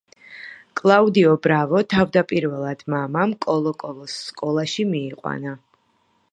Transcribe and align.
კლაუდიო 0.79 1.33
ბრავო 1.43 1.81
თავდაპირველად 1.95 2.83
მამამ 2.95 3.37
„კოლო-კოლოს“ 3.47 4.19
სკოლაში 4.31 4.91
მიიყვანა. 4.97 5.57